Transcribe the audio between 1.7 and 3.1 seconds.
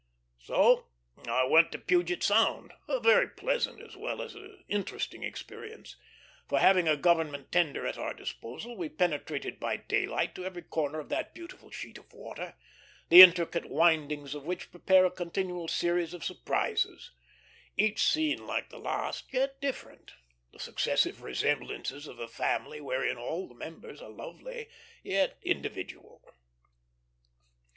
to Puget Sound, a